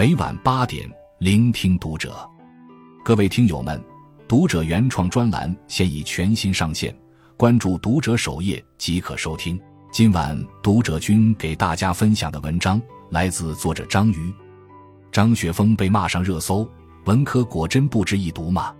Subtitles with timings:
[0.00, 2.26] 每晚八点，聆听读者。
[3.04, 3.78] 各位听友们，
[4.26, 6.98] 读者原创专栏现已全新上线，
[7.36, 9.60] 关注读者首页即可收听。
[9.92, 14.34] 今晚读者君给大家分享的文章来自作者张瑜。
[15.12, 16.66] 张雪峰被骂上热搜，
[17.04, 18.74] 文科果真不值一读吗？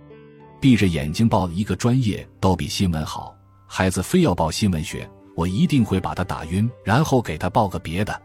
[0.59, 3.31] 闭着眼睛报一个专业都比新闻好，
[3.67, 8.19] 孩子非要报新闻学，我一定会把他打晕，然后给他报个别的。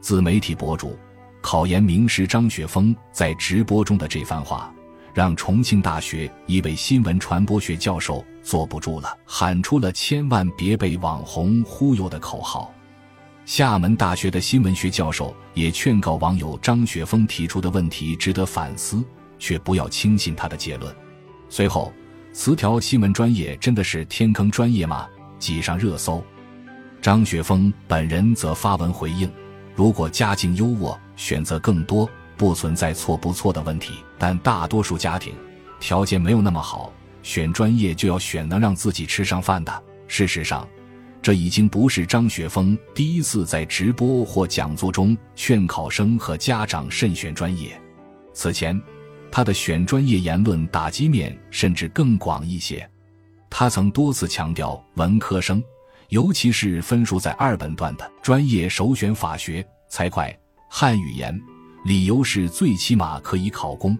[0.00, 0.96] 自媒体博主、
[1.40, 4.72] 考研名师张雪峰在直播中的这番话，
[5.14, 12.72] 让重庆大学一位新闻传播学教授坐不住了，喊出了“千万别被网红忽悠”的口号。
[13.46, 19.02] 厦门大学的新闻学教授也劝告网友：张雪峰提出的问题值得反思，
[19.38, 20.94] 却不要轻信他的结论。
[21.48, 21.90] 随后，
[22.32, 25.06] 词条新闻专业真的是天坑专业吗？
[25.38, 26.22] 挤上热搜。
[27.00, 29.30] 张雪峰本人则发文回应。
[29.78, 34.02] 如果家境优渥，选择更多，不存在错不错的问题。
[34.18, 35.32] 但大多数家庭
[35.78, 39.82] 条件没有那么好，选专业就要选能让自己吃上饭的。
[40.08, 40.66] 事实上，
[41.22, 47.80] 这已经不是张雪峰第一次在直播或讲座中劝考生和家长慎选专业。
[48.34, 48.82] 此前，
[49.30, 52.84] 他的选专业言论打击面甚至更广一些。
[53.48, 55.62] 他曾多次强调，文科生。
[56.08, 60.34] 尤其是分数在二本段的专业，首选法学、财会、
[60.70, 61.38] 汉语言，
[61.84, 63.96] 理由是最起码可以考公。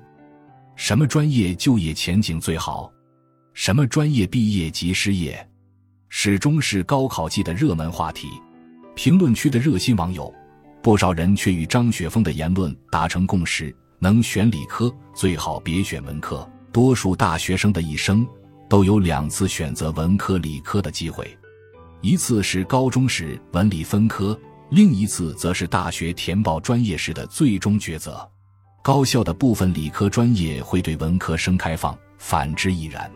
[0.75, 2.91] 什么专业就业前景最好？
[3.53, 5.47] 什么专业毕业即失业？
[6.09, 8.29] 始终是高考季的热门话题。
[8.95, 10.33] 评论区的热心网友，
[10.83, 16.49] 不少人却与张雪峰的言论达成共识：能选理科最好别选文科。
[16.73, 18.27] 多数大学生的一生
[18.67, 21.38] 都有两次选择文科、理科的机会。
[22.01, 24.39] 一次是高中时文理分科，
[24.71, 28.27] 另一次则是大学填报专业时的最终抉择。
[28.85, 33.11] 高校的部分理科专业会对文科生开放，反之亦然。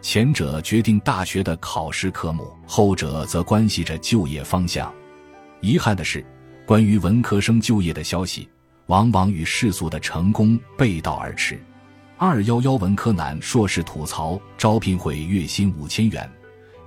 [0.00, 4.92] 前者决定大学的考试科目，后者则关系着就业方向。
[5.60, 6.24] 遗憾的是，
[6.66, 8.48] 关于文科生就业的消息，
[8.86, 11.60] 往往与世俗的成功背道而驰。
[12.16, 16.28] 二幺幺文科男硕士吐槽招聘会月薪五千元。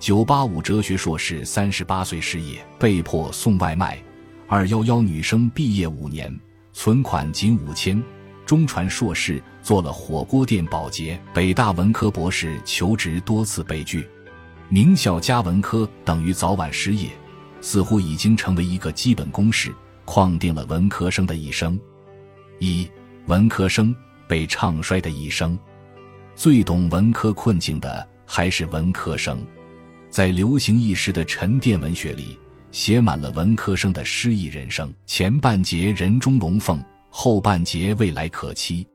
[0.01, 4.01] 九八五哲学硕士三十八岁失业，被迫送外卖。
[4.47, 6.35] 二幺幺女生毕业五年，
[6.73, 8.01] 存款仅五千。
[8.43, 11.21] 中传硕士做了火锅店保洁。
[11.35, 14.09] 北大文科博士求职多次被拒。
[14.69, 17.07] 名校加文科等于早晚失业，
[17.61, 19.71] 似乎已经成为一个基本公式，
[20.03, 21.79] 框定了文科生的一生。
[22.57, 22.89] 一
[23.27, 23.95] 文科生
[24.27, 25.55] 被唱衰的一生，
[26.35, 29.39] 最懂文科困境的还是文科生。
[30.11, 32.37] 在流行一时的沉淀文学里，
[32.69, 34.93] 写满了文科生的诗意人生。
[35.05, 38.85] 前半节人中龙凤，后半节未来可期。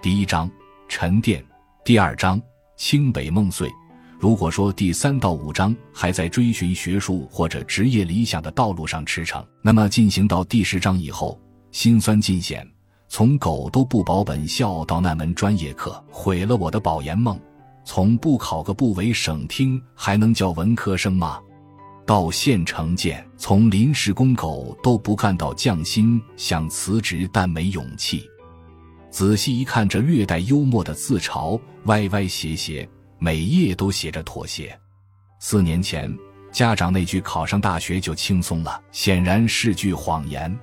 [0.00, 0.50] 第一章
[0.88, 1.44] 沉淀，
[1.84, 2.40] 第二章
[2.78, 3.70] 清北梦碎。
[4.18, 11.38] 如果说第三到五章还在追寻学术或者职业理想的道路上驰骋，那么进行到第十章以后，
[11.72, 12.66] 心酸尽显。
[13.06, 17.38] 从狗都不保本校到那门专业课，毁了我的保研梦。
[17.84, 21.40] 从不考个部委省厅还能叫文科生吗？
[22.06, 28.28] 到县城建，从临时工狗都不干到降薪，想辞职但没勇气。
[29.10, 34.76] 仔细一看，这略带幽默的自嘲，歪歪斜斜，每页都写着妥协。
[35.38, 36.14] 四年前，
[36.52, 40.54] 家长那句考上大学就轻松了，显然是句谎言。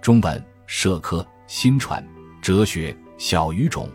[0.00, 2.04] 中文、社科、新传、
[2.40, 3.88] 哲学、小语种。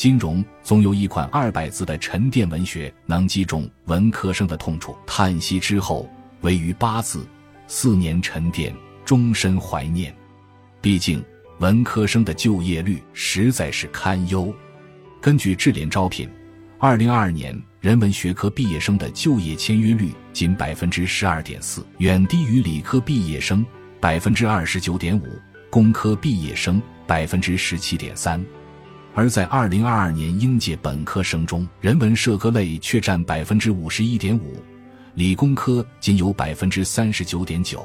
[0.00, 4.96] 金融总有一款二百字的沉淀文学能击中文科生的痛处。
[5.06, 6.08] 叹息之后，
[6.40, 7.28] 唯余八字：
[7.66, 8.74] 四年沉淀，
[9.04, 10.10] 终身怀念。
[10.80, 11.22] 毕竟
[11.58, 14.50] 文科生的就业率实在是堪忧。
[15.20, 16.26] 根据智联招聘，
[16.78, 23.62] 二零二二年人文学科毕业生的就业签约率仅百分之十二点四，远低于理科毕业生
[24.00, 25.26] 百分之二十九点五，
[25.68, 28.42] 工科毕业生百分之十七点三。
[29.14, 34.54] 而在二零二二年应届本科生中，人文社科类却占百分之五十一点五，
[35.14, 37.84] 理工科仅有百分之三十九点九。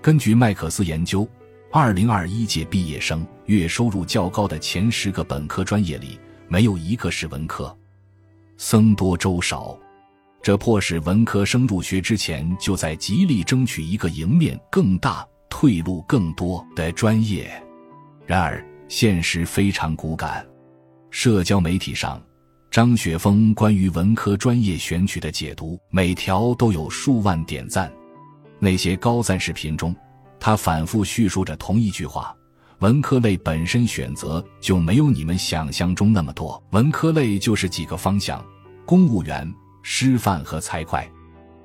[0.00, 1.28] 根据麦克斯研究，
[1.70, 6.18] 二零二一届毕业生月收入较高的前十个本科专业里，
[6.48, 7.76] 没有一个是文科，
[8.56, 9.78] 僧多粥少，
[10.42, 17.50] 这迫使文科生入学之前就在极力争取一个赢面更大、退路更多的专业。
[18.24, 20.46] 然而，现实非常骨感。
[21.10, 22.22] 社交媒体上，
[22.70, 27.90] 张雪峰关于文科专业选取的解读，每条都有数万点赞。
[28.58, 29.94] 那些高赞视频中，
[30.38, 32.34] 他反复叙述着同一句话：
[32.80, 38.44] 文科类本身选择就没有你们想象中那么多，文科类就是几个方向：
[38.84, 39.50] 公务员、
[39.82, 41.06] 师范和财会。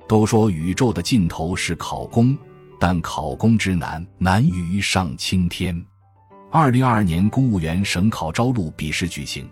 [0.08, 2.36] 都说宇宙的尽头是考公，
[2.78, 5.82] 但考公之难，难于上青天。
[6.54, 9.48] 二零二二年公务员省考招录笔试举行，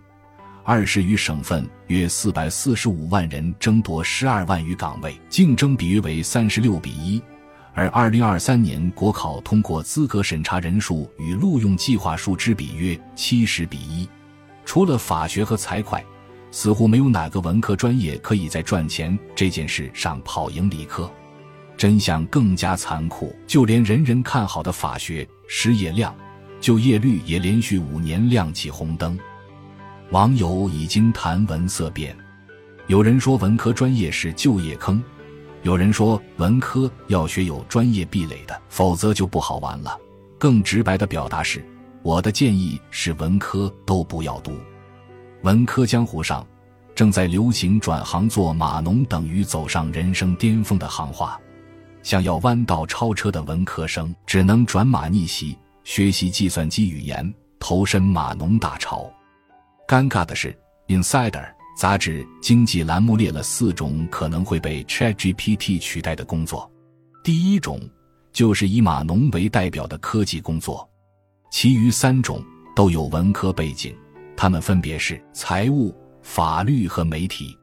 [0.62, 7.19] 二十余省份约四百四十五万人争夺十二万余岗位，竞争比约为三十六比一。
[7.73, 14.06] 而二零二三年国考通过资格审查人数与录用计划数之比约七十比一。
[14.67, 16.05] 除了法学和财会，
[16.50, 21.11] 似乎没有哪个文科专业可以在赚钱这件事上跑赢理科。
[21.79, 26.14] 真相更加残酷，就连人人看好的法学，失业量。
[26.61, 29.19] 就业率也连续五年亮起红灯，
[30.11, 32.15] 网友已经谈文色变。
[32.87, 35.03] 有人说文科专业是就业坑，
[35.62, 39.97] 有人说文科要学有专业壁垒的，否则就不好玩了。
[40.39, 41.65] 更直白的表达是，
[42.03, 44.53] 我的建议是文科都不要读。
[45.43, 46.47] 文科江湖上
[46.95, 51.41] 正在流行转行做码农等于走上人生巅峰的行话，
[52.03, 55.56] 想要弯道超车的文科生只能转码逆袭。
[55.91, 59.13] 学习计算机语言，投身码农大潮。
[59.89, 60.57] 尴尬的是，
[61.03, 61.33] 《Insider》
[61.77, 66.71] 杂志经济栏目列了四种可能会被 ChatGPT 取代的工作。
[67.25, 67.81] 第一种
[68.33, 70.89] 就是以码农为代表的科技工作，
[71.51, 72.41] 其余三种
[72.77, 73.93] 都有文科背景，
[74.37, 75.93] 他们分别是财务、
[76.23, 77.59] 法律和媒体。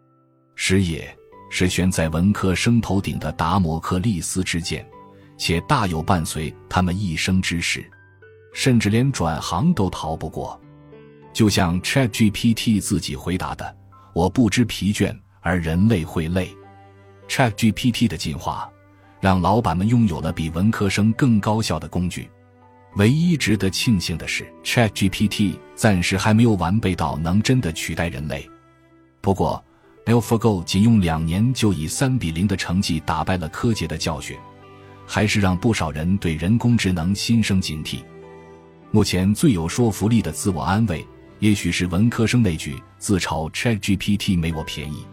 [0.54, 1.18] 失业
[1.50, 4.86] 是悬在文科生头顶的达摩克利斯之剑，
[5.38, 7.90] 且大有伴随他们一生之事。
[8.57, 10.59] 甚至连转行都逃不过，
[11.31, 13.77] 就像 ChatGPT 自己回答的
[14.15, 16.50] ：“我不知疲倦，而人类会累。”
[17.30, 18.68] ChatGPT 的进化，
[19.21, 22.27] 让老板们拥有了比文科生更高效的工具。
[22.95, 28.50] 唯一值得庆幸的是，ChatGPT 暂时还没有完备到能真的取代人类。
[29.21, 29.63] 不过
[30.07, 34.36] ，AlphaGo 仅用两年就以三比零的成绩打败了柯洁的教训，
[35.06, 38.00] 还是让不少人对人工智能心生警惕。
[38.92, 41.06] 目前最有说服力的自我安慰，
[41.39, 45.06] 也许是文科生那句自嘲：“ChatGPT 没我便宜。”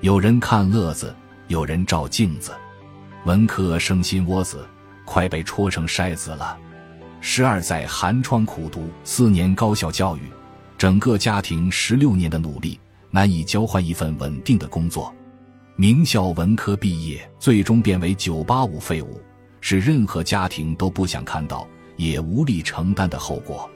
[0.00, 1.14] 有人看乐子，
[1.48, 2.52] 有人照镜子。
[3.24, 4.64] 文科生心窝子
[5.04, 6.56] 快被戳成筛子了。
[7.20, 10.20] 十二载寒窗苦读，四年高校教育，
[10.78, 12.78] 整个家庭十六年的努力，
[13.10, 15.12] 难以交换一份稳定的工作。
[15.74, 19.20] 名校文科毕业，最终变为九八五废物，
[19.60, 21.66] 是任何家庭都不想看到。
[21.96, 23.68] 也无力承担的后果，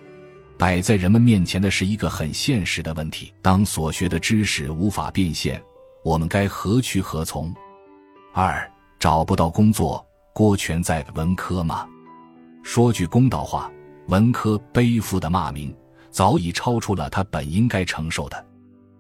[0.57, 5.63] 摆在人们面前的是一个很现实的问题：当所学的知识无法变现，
[6.05, 7.55] 我们该何去何从？
[8.33, 11.89] 二找不到工作，锅全在文科吗？
[12.63, 13.71] 说句公道话，
[14.09, 15.75] 文科背负的骂名
[16.11, 18.47] 早已超出了他本应该承受的。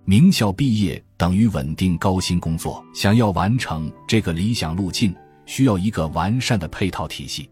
[0.06, 5.14] 名校毕业等于稳定高薪工作，想要完成这个理想路径，
[5.44, 7.48] 需要一个完善的配套体系。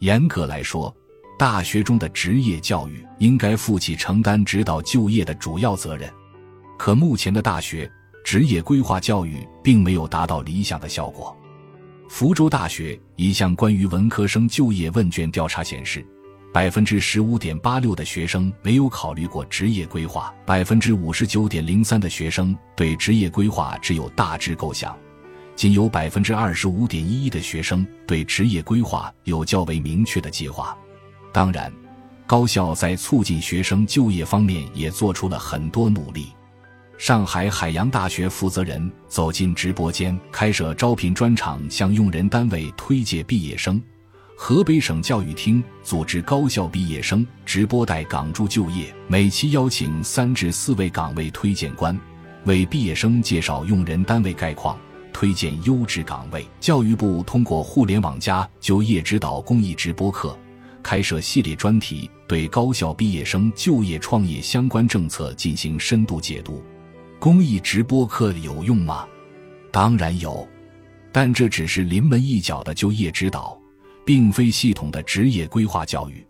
[0.00, 0.94] 严格来说，
[1.38, 6.12] 大学中的职业教育应该负起承担指导就业的主要责任。
[6.76, 7.88] 可目前的大学
[8.24, 11.36] 职业规划教育并没有达到理想的效果。
[12.08, 16.04] 福州大学一项关于文科生就业问卷调查显示，
[16.52, 24.96] 百分之十五点八六的学生没有考虑过职业规划，百分之五十九点零三的学生对职业规划只有大致构想。
[25.54, 30.76] 仅有百分之二十五点一一的学生对职业规划有较为明确的计划。
[31.32, 31.72] 当然，
[32.26, 36.28] 高校在促进学生就业方面也做出了很多努力。
[36.96, 43.80] 上海海洋大学负责人走进直播间，开设招聘专场，向用人单位推介毕业生。
[44.36, 51.98] 河北省教育厅组织高校毕业生直播带岗助就业，每期邀请三至四位岗位推荐官，
[52.44, 54.78] 为毕业生介绍用人单位概况。
[55.12, 56.46] 推荐优质岗位。
[56.60, 60.38] 教育部通过“互联网加”就业指导公益直播课，
[60.88, 66.64] 开设系列专题，对高校毕业生就业创业相关政策进行深度解读。
[67.18, 69.06] 公益直播课有用吗？
[69.70, 70.48] 当然有，
[71.12, 73.60] 但这只是临门一脚的就业指导，
[74.02, 76.26] 并非系统的职业规划教育。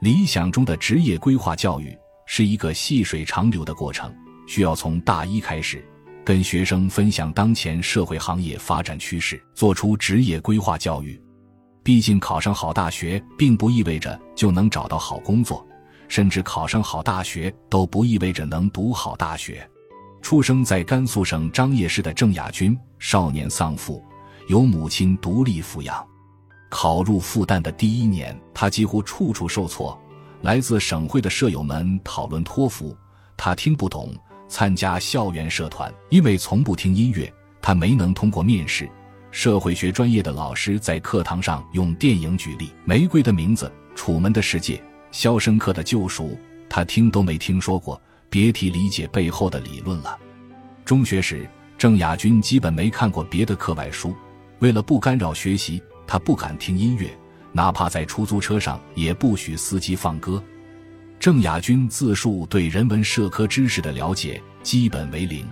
[0.00, 4.12] 理想中的职业规划教育是一个细水长流的过程，
[4.48, 5.86] 需要从大一开始。
[6.24, 11.22] 跟学生分享当前社会行业发展趋势，做出职业规划教育。
[11.82, 15.66] 毕竟考上好大学并不意味着就能找到好工作，
[16.08, 19.68] 甚至考上好大学都不意味着能读好大学。
[20.20, 24.04] 出生在甘肃省张掖市的郑亚军，少年丧父，
[24.48, 26.06] 由母亲独立抚养。
[26.68, 29.98] 考入复旦的第一年，他几乎处处受挫，
[30.42, 32.94] 来自省会的舍友们讨论托福，
[33.36, 34.10] 他听不懂；
[34.46, 37.32] 参加校园社团，因为从不听音乐，
[37.62, 38.88] 他没能通过面试。
[39.32, 44.74] 社会学专业的老师在课堂上用电影举例，《玫瑰的名字》《楚门的世界》
[45.12, 46.30] 《肖申克的救赎》，
[46.68, 50.18] 他听都没听说过，别提理解背后的理论了。
[50.84, 54.14] 中学时，郑亚军基本没看过别的课外书，
[54.58, 57.08] 为了不干扰学习，他不敢听音乐，
[57.52, 60.42] 哪怕在出租车上也不许司机放歌。
[61.20, 65.46] 郑亚军自述对人文社科知识的了解基本为零。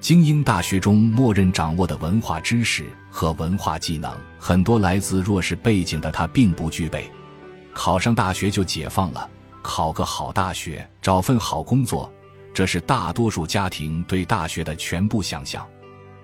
[0.00, 7.08] 精英大学中默认掌握的文化知识和文化技能，很多来自弱势背景的他并不具备。
[7.74, 9.28] 考上大学就解放了，
[9.62, 12.10] 考个好大学，找份好工作，
[12.54, 15.64] 这是大多数家庭对大学的全部想象。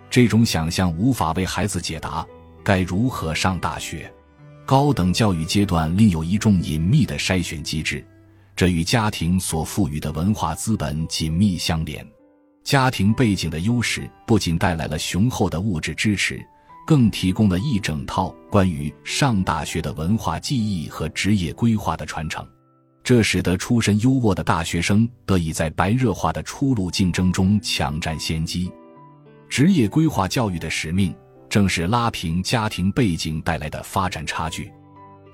[0.09, 2.27] 这种想象无法为孩子解答
[2.65, 4.11] 该如何上大学。
[4.65, 8.05] 高等教育阶段另有一种隐秘的筛选机制，
[8.57, 12.07] 这与家庭所赋予的文化资本紧密相连。
[12.65, 16.45] 家庭背景的优势不仅带来了雄厚的物质支持，
[16.89, 22.43] 更提供了一整套关于上大学的文化记忆和职业规划的传承。
[23.05, 28.73] 这使得出身优渥的大学生得以在白热化的出路竞争中抢占先机。
[29.51, 31.15] 职业规划教育的使命
[31.51, 34.73] 正是拉平家庭背景带来的发展差距。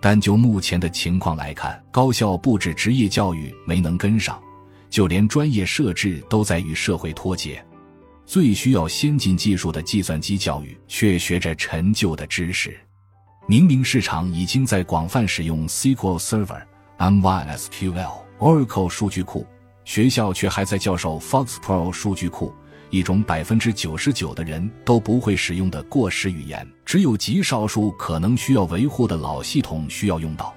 [0.00, 4.42] 但就目前的情况来看，高校布置职业教育没能跟上。
[4.90, 7.64] 就连专业设置都在与社会脱节，
[8.26, 12.78] 最需要先进技术的计算机教育却学着陈旧的知识。
[13.46, 16.62] 明明市场已经在广泛使用 SQL Server、
[16.98, 19.46] MySQL、Oracle 数据库，
[19.84, 22.54] 学校却还在教授 FoxPro 数据库，
[22.88, 26.66] 一种百分之九十九的人都不会使用的过时语言。
[26.86, 30.54] 只有极少数可能需要维护的老系统需要用到，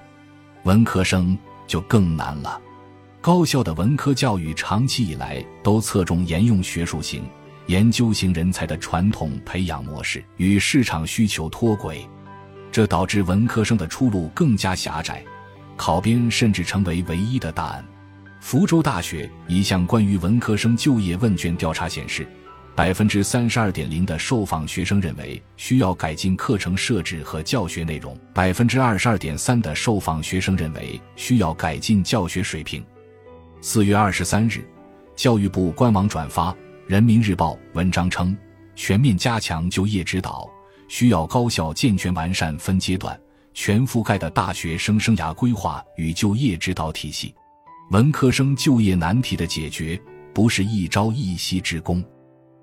[0.62, 2.58] 文科生就更难了。
[3.20, 7.24] 高校的文科教育长期以来都侧重沿用学术型、
[7.68, 12.08] 研究型人才的传统培养模式，与市场需求脱轨，
[12.72, 15.22] 这导致文科生的出路更加狭窄，
[15.76, 17.84] 考编甚至成为唯一的答案。
[18.40, 22.26] 福州大学一项关于文科生就业问卷调查显示，
[22.74, 32.82] 百分之三十二点零的受访学生认为需要改进课程设置和教学内容，百分之二十二点三的受访学生认为需要改进教学水平。
[33.60, 34.66] 四月二十三日，
[35.14, 36.50] 教育部官网转发
[36.88, 38.34] 《人民日报》文章称，
[38.74, 40.48] 全面加强就业指导，
[40.88, 43.20] 需要高校健全完善分阶段、
[43.52, 47.34] 全覆盖的大学生生涯规划与就业指导体系。
[47.90, 50.00] 文科生就业难题的解决，
[50.32, 52.02] 不是一朝一夕之功，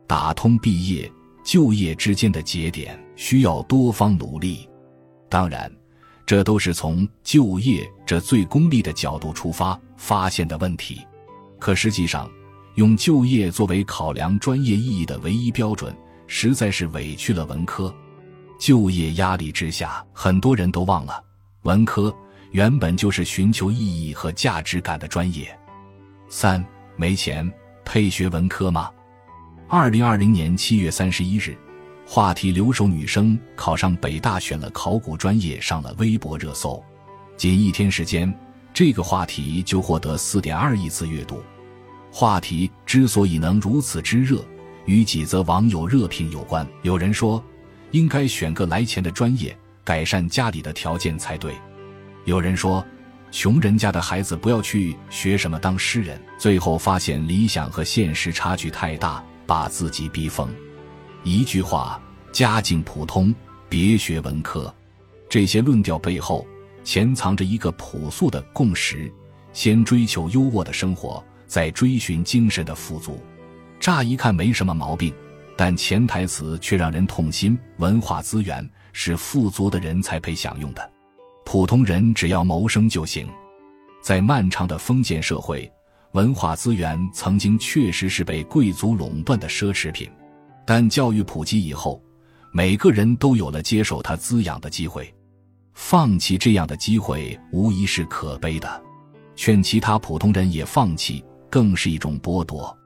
[0.08, 1.08] 打通毕业
[1.44, 4.68] 就业之间的节点，需要多方努力。
[5.30, 5.72] 当然。
[6.26, 11.06] 这都是从就业这最功利的角度出发发现的问题，
[11.60, 12.28] 可实际上，
[12.76, 15.96] 用就业作为考量专业意义的唯一标准，
[16.28, 17.94] 实在是委屈了文科。
[18.60, 21.22] 就业压力之下，很多人都忘了，
[21.64, 22.14] 文科
[22.52, 25.58] 原本就是寻求意义和价值感的专业。
[26.30, 26.64] 三
[26.96, 27.50] 没钱
[27.84, 28.90] 配学文科吗？
[29.68, 31.58] 二零二零年七月三十一日。
[32.08, 36.84] 话题“留守女生考上北大选了考古专业”上了微博热搜，
[37.36, 38.32] 仅一天时间，
[38.76, 41.42] 这个话题就获得四点二亿次阅读。
[42.18, 44.42] 话题之所以能如此之热，
[44.86, 46.66] 与几则网友热评有关。
[46.82, 47.44] 有人说，
[47.92, 49.54] 应该选个来钱的专业，
[49.84, 51.52] 改善家里的条件才对；
[52.24, 52.82] 有人说，
[53.32, 60.50] 穷人家的孩子不要去学什么当诗人，最后发现理想和现实差距太大，把自己逼疯。
[61.22, 63.36] 一句话，家境普通
[63.68, 64.74] 别学文科。
[65.28, 66.48] 这些论调背后
[66.82, 69.12] 潜藏着一个朴素的共识：
[69.52, 73.20] 先追求优渥的生活，在追寻精神的富足。
[73.80, 75.14] 乍一看没什么毛病，
[75.58, 77.58] 但潜台词却让人痛心。
[77.78, 80.92] 文化资源是富足的人才配享用的，
[81.46, 83.28] 普通人只要谋生就行。
[84.02, 85.72] 在漫长的封建社会，
[86.14, 90.10] 文化资源曾经确实是被贵族垄断的奢侈品。
[90.66, 92.02] 但教育普及以后，
[92.52, 95.14] 每个人都有了接受它滋养的机会。
[95.74, 98.82] 放弃这样的机会，无疑是可悲的。
[99.36, 101.24] 劝其他普通人也放弃，
[101.56, 102.78] 更是一种剥夺。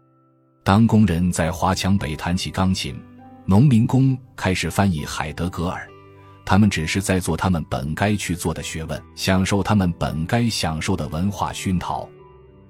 [0.64, 2.96] 当工人在华强北弹起钢琴，
[3.44, 5.90] 农民工开始翻译海德格尔，
[6.46, 12.08] 他们只是在做他们本该去做的学问，享受他们本该享受的文化熏陶。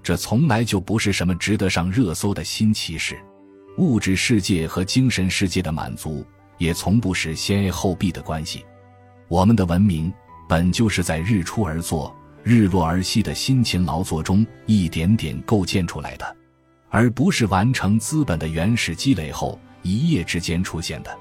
[0.01, 3.19] 这从来就不是什么值得上热搜的新奇事。
[3.77, 6.25] 物质世界和精神世界的满足，
[6.59, 8.63] 也从不是先 A 后 B 的关系。
[9.27, 10.13] 我们的文明
[10.47, 16.35] 本就是在日出而作、日落而息的辛勤劳作中一点点构建出来的，
[16.89, 21.17] 而不是完成资本的原始积累后一夜之间出现的。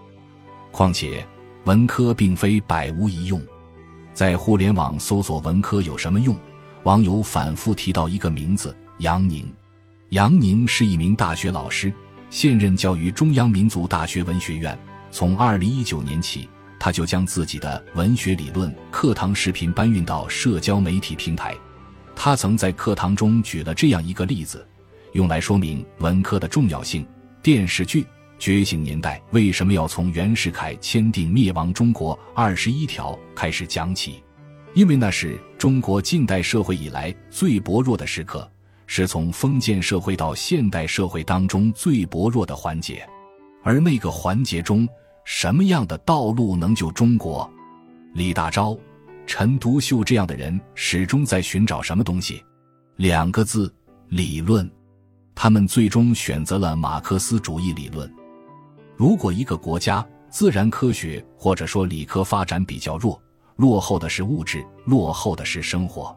[0.71, 1.27] 况且，
[1.65, 3.43] 文科并非百无一用。
[4.15, 6.37] 在互联网搜索“文科有什么用”，
[6.85, 9.47] 网友反复提到一个名字：杨宁。
[10.11, 11.93] 杨宁是一名大学老师，
[12.31, 14.79] 现任教于中央民族大学文学院。
[15.11, 16.49] 从二零一九年起，
[16.79, 21.55] 他就将自己的文学理论课堂视频搬运到社交媒体平台。
[22.15, 24.67] 他曾在课堂中举了这样一个例子，
[25.13, 27.07] 用来说明文科的重要性：
[27.43, 28.03] 电视剧
[28.39, 34.23] 《觉醒年代》为什么要从袁世凯签订灭亡中国二十一条开始讲起？
[34.75, 38.49] 因为那是中国近代社会以来最薄弱的时刻，
[38.87, 43.09] 是从封建社会到现代社会当中最薄弱的环节。
[43.65, 44.89] 而那个环节中，
[45.31, 47.49] 什么样的道路能救中国？
[48.15, 48.77] 李大钊、
[49.27, 52.43] 陈独秀这样的人始终在寻找什么东西？
[52.97, 53.71] 两个字：
[54.09, 54.69] 理论。
[55.35, 58.11] 他们最终选择了马克思主义理论。
[58.97, 63.21] 如果一个国家自然科学或者说理科发展比较弱，
[63.57, 66.11] 落后的是物质，落后的是生活；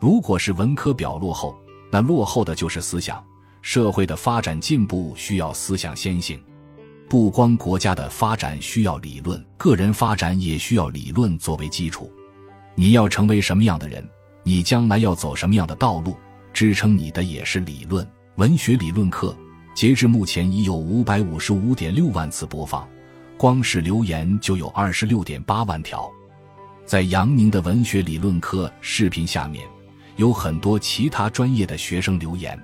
[0.00, 1.56] 如果是文科表落后，
[1.92, 3.24] 那落后的就是思想。
[3.62, 6.42] 社会的发展进步需要思想先行。
[7.08, 12.12] 不光国家的发展需要理论，个人发展也需要理论作为基础。
[12.74, 14.06] 你要成为什么样的人，
[14.42, 16.14] 你将来要走什么样的道路，
[16.52, 18.06] 支撑你的也是理论。
[18.36, 19.34] 文学理论课，
[19.74, 22.86] 截至目前已有五百五十五点六万次播放，
[23.38, 26.10] 光是留言就有二十六点八万条。
[26.84, 29.66] 在杨宁的文学理论课视频下面，
[30.16, 32.62] 有很多其他专业的学生留言，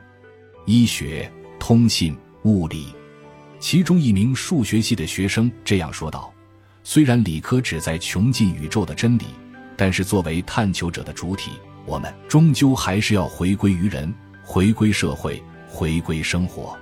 [0.67, 2.89] 医学、通信、物理。
[3.65, 6.31] 其中一名数学系的学生这样说道
[6.85, 9.25] ：“虽然理科旨在穷尽宇宙的真理，
[9.75, 11.53] 但是作为探求者的主体，
[11.87, 16.77] 我们终究还是要回归于人，回归社会，回归生活。”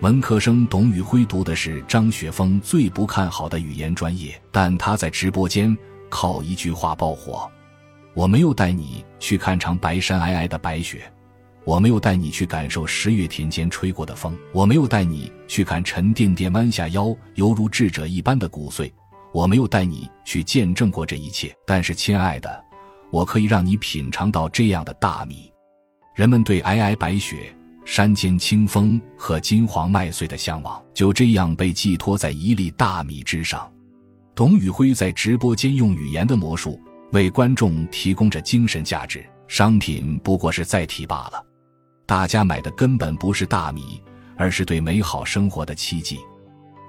[0.00, 5.76] 文科生董宇辉读的是张雪峰最不看好的语言专业，但他在直播间
[6.08, 7.50] 靠一句话爆火
[8.14, 11.02] ：“我没有带你去看场白山皑皑的白雪。”
[11.64, 18.92] 我没有带你去感受十月田间吹过的风，我没有带你去看沉甸甸弯下腰犹如智者一般的骨髓，
[19.32, 21.54] 我没有带你去见证过这一切。
[21.64, 22.64] 但是，亲爱的，
[23.12, 25.52] 我可以让你品尝到这样的大米。
[26.16, 33.72] 人们对皑皑白雪、山间清风和金黄麦穗的向往，就这样被寄托在一粒大米之上。
[34.34, 36.80] 董宇辉在直播间用语言的魔术
[37.12, 41.44] 为观众提供着精神价值，商品不过是载体罢了。
[42.12, 43.98] 大家买的根本不是大米，
[44.36, 46.20] 而是对美好生活的期冀，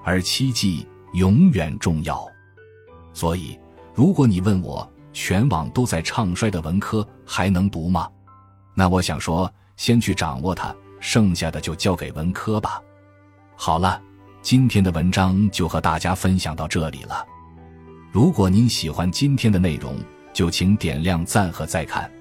[0.03, 2.27] 而期冀永远重要。
[3.13, 3.57] 所以，
[3.93, 8.05] 如果你问我全网都在唱衰的文科还能读吗？
[8.73, 12.81] 那我想说，先去掌握它，剩下的就交给文科吧。
[13.55, 14.01] 好了，
[14.41, 17.25] 今天的文章就和大家分享到这里了。
[18.11, 19.95] 如果您喜欢今天的内容，
[20.33, 22.11] 就请点亮赞和再看。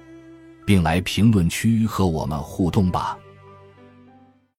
[0.65, 3.17] 并来评论区和我们互动吧。